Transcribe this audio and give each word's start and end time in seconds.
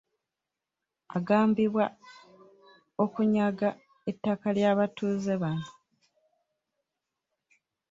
Agambibwa 1.17 1.85
okunyaga 3.03 3.69
ettaka 4.09 4.47
ly’abatuuze 4.57 5.33
bano. 5.41 5.67